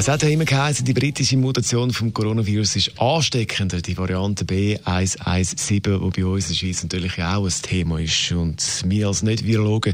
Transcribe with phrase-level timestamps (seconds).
[0.00, 5.68] es hat ja immer geheißen, die britische Mutation vom Coronavirus ist ansteckender, die Variante B117,
[5.70, 8.32] die bei uns in der Schweiz natürlich auch ein Thema ist.
[8.32, 9.92] Und wir als Nicht-Virologen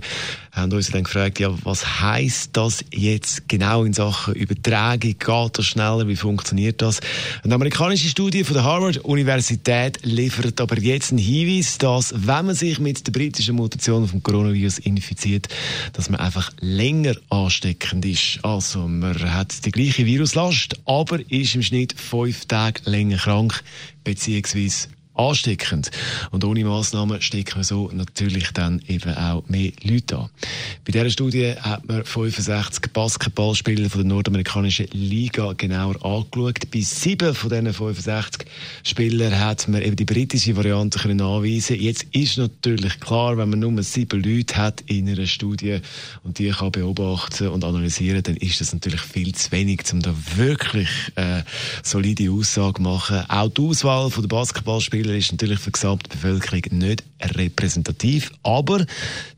[0.52, 5.01] haben uns dann gefragt, ja, was heißt das jetzt genau in Sachen Übertragung?
[5.19, 6.07] Geht das schneller?
[6.07, 7.01] Wie funktioniert das?
[7.43, 12.79] Eine amerikanische Studie von der Harvard-Universität liefert aber jetzt einen Hinweis, dass, wenn man sich
[12.79, 15.48] mit der britischen Mutation vom Coronavirus infiziert,
[15.95, 18.38] dass man einfach länger ansteckend ist.
[18.43, 23.62] Also, man hat die gleiche Viruslast, aber ist im Schnitt fünf Tage länger krank,
[24.04, 25.91] beziehungsweise ansteckend.
[26.30, 30.30] Und ohne Massnahmen stecken wir so natürlich dann eben auch mehr Leute an.
[30.84, 36.71] Bei dieser Studie hat man 65 Basketballspieler von der nordamerikanischen Liga genauer angeschaut.
[36.71, 38.46] Bei sieben von diesen 65
[38.85, 41.80] Spielern hat man eben die britische Variante können anweisen.
[41.80, 45.80] Jetzt ist natürlich klar, wenn man nur sieben Leute hat in einer Studie
[46.23, 50.15] und die kann beobachten und analysieren, dann ist das natürlich viel zu wenig, um da
[50.37, 51.43] wirklich äh,
[51.83, 53.24] solide Aussage zu machen.
[53.29, 58.32] Auch die Auswahl der Basketballspieler Spieler ist natürlich für die gesamte Bevölkerung nicht repräsentativ.
[58.43, 58.85] Aber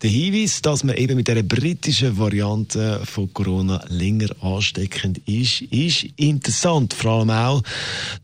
[0.03, 6.05] der Hinweis, dass man eben mit der britischen Variante von Corona länger ansteckend ist, ist
[6.17, 6.95] interessant.
[6.95, 7.63] Vor allem auch,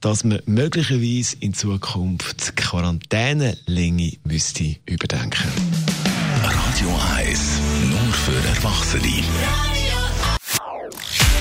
[0.01, 5.53] dass man möglicherweise in Zukunft die Quarantänelänge müsste überdenken.
[6.43, 7.41] Radio 1,
[7.91, 9.23] nur für Erwachsene.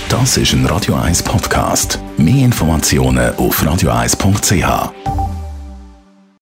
[0.10, 1.98] Das ist ein Radio 1 Podcast.
[2.18, 5.23] Mehr Informationen auf radio1.ch.